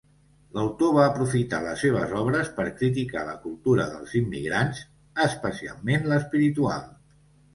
[0.57, 4.81] L'autor va aprofitar les seves obres per criticar la cultura dels immigrants,
[5.27, 6.83] especialment l'espiritual.